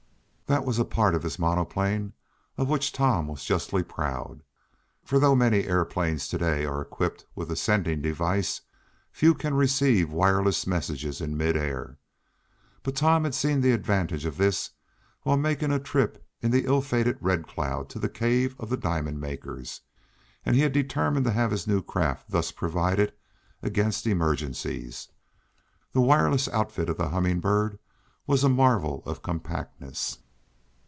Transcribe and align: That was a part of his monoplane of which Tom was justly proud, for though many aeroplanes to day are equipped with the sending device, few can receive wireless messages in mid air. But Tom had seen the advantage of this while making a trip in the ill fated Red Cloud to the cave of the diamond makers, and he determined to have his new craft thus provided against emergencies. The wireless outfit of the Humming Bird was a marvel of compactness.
That 0.53 0.65
was 0.65 0.77
a 0.77 0.83
part 0.83 1.15
of 1.15 1.23
his 1.23 1.39
monoplane 1.39 2.11
of 2.57 2.67
which 2.67 2.91
Tom 2.91 3.29
was 3.29 3.45
justly 3.45 3.83
proud, 3.83 4.43
for 5.05 5.17
though 5.17 5.33
many 5.33 5.63
aeroplanes 5.63 6.27
to 6.27 6.37
day 6.37 6.65
are 6.65 6.81
equipped 6.81 7.25
with 7.37 7.47
the 7.47 7.55
sending 7.55 8.01
device, 8.01 8.59
few 9.13 9.33
can 9.33 9.53
receive 9.53 10.11
wireless 10.11 10.67
messages 10.67 11.21
in 11.21 11.37
mid 11.37 11.55
air. 11.55 11.99
But 12.83 12.97
Tom 12.97 13.23
had 13.23 13.33
seen 13.33 13.61
the 13.61 13.71
advantage 13.71 14.25
of 14.25 14.35
this 14.35 14.71
while 15.21 15.37
making 15.37 15.71
a 15.71 15.79
trip 15.79 16.21
in 16.41 16.51
the 16.51 16.65
ill 16.65 16.81
fated 16.81 17.17
Red 17.21 17.47
Cloud 17.47 17.87
to 17.91 17.99
the 17.99 18.09
cave 18.09 18.53
of 18.59 18.69
the 18.69 18.75
diamond 18.75 19.21
makers, 19.21 19.79
and 20.45 20.57
he 20.57 20.67
determined 20.67 21.23
to 21.27 21.31
have 21.31 21.51
his 21.51 21.65
new 21.65 21.81
craft 21.81 22.29
thus 22.29 22.51
provided 22.51 23.13
against 23.63 24.05
emergencies. 24.05 25.07
The 25.93 26.01
wireless 26.01 26.49
outfit 26.49 26.89
of 26.89 26.97
the 26.97 27.07
Humming 27.07 27.39
Bird 27.39 27.79
was 28.27 28.43
a 28.43 28.49
marvel 28.49 29.01
of 29.05 29.21
compactness. 29.23 30.17